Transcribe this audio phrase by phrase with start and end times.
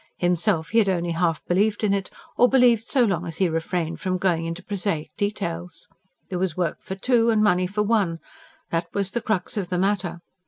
[0.17, 3.99] Himself he had only half believed in it; or believed so long as he refrained
[4.01, 5.87] from going into prosaic details.
[6.31, 8.17] There was work for two and money for one
[8.71, 10.21] that was the crux of the matter.